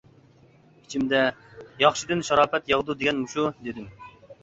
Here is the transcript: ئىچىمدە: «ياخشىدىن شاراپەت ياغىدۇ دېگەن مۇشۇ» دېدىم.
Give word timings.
ئىچىمدە: 0.83 1.19
«ياخشىدىن 1.83 2.27
شاراپەت 2.33 2.75
ياغىدۇ 2.75 3.01
دېگەن 3.01 3.25
مۇشۇ» 3.25 3.51
دېدىم. 3.65 3.91